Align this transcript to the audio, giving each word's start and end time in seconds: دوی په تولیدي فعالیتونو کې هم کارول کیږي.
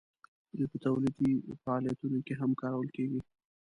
دوی 0.55 0.67
په 0.73 0.77
تولیدي 0.85 1.31
فعالیتونو 1.63 2.19
کې 2.25 2.33
هم 2.39 2.51
کارول 2.61 2.87
کیږي. 2.95 3.19